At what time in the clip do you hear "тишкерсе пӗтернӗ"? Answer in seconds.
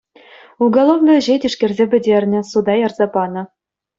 1.43-2.39